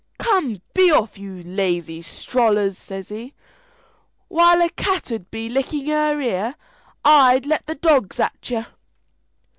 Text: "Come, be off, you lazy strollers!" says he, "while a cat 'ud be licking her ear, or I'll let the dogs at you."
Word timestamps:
"Come, 0.17 0.63
be 0.73 0.89
off, 0.91 1.19
you 1.19 1.43
lazy 1.43 2.01
strollers!" 2.01 2.75
says 2.75 3.09
he, 3.09 3.35
"while 4.29 4.59
a 4.59 4.69
cat 4.71 5.11
'ud 5.11 5.29
be 5.29 5.47
licking 5.47 5.85
her 5.85 6.19
ear, 6.19 6.55
or 6.55 6.55
I'll 7.05 7.39
let 7.41 7.67
the 7.67 7.75
dogs 7.75 8.19
at 8.19 8.49
you." 8.49 8.65